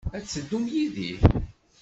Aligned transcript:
Ad 0.15 0.23
teddum 0.25 0.65
yid-i? 0.73 1.11